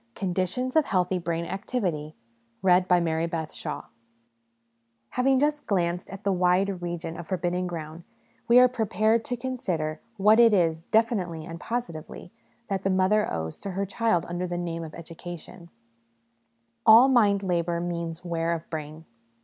CONDITIONS 0.15 0.75
OF 0.75 0.85
HEALTHY 0.87 1.19
BRAIN 1.19 1.45
ACTIVITY 1.45 2.15
Having 5.11 5.39
just 5.39 5.67
glanced 5.67 6.09
at 6.09 6.23
the 6.23 6.31
wide 6.33 6.81
region 6.81 7.15
of 7.15 7.27
for 7.27 7.37
bidden 7.37 7.67
ground, 7.67 8.03
we 8.47 8.57
are 8.57 8.67
prepared 8.67 9.23
to 9.25 9.37
consider 9.37 10.01
what 10.17 10.39
it 10.39 10.53
is, 10.53 10.81
definitely 10.81 11.45
and 11.45 11.59
positively, 11.59 12.31
that 12.67 12.81
the 12.81 12.89
mother 12.89 13.31
owes 13.31 13.59
to 13.59 13.69
her 13.69 13.85
child 13.85 14.25
under 14.27 14.47
the 14.47 14.57
name 14.57 14.83
of 14.83 14.95
Education. 14.95 15.69
SOME 16.87 17.13
PRELIMINARY 17.13 17.13
CONSIDERATIONS 17.13 17.13
21 17.13 17.13
All 17.13 17.13
Mind 17.13 17.43
Labour 17.43 17.79
means 17.79 18.25
Wear 18.25 18.53
of 18.53 18.67
Brain. 18.71 19.05